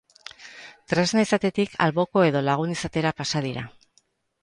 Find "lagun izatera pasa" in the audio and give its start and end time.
2.49-3.47